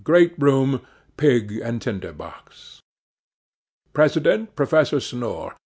GREAT 0.03 0.33
ROOM, 0.39 0.81
PIG 1.15 1.59
AND 1.63 1.79
TINDER 1.79 2.11
BOX. 2.13 2.79
President—Professor 3.93 4.99
Snore. 4.99 5.57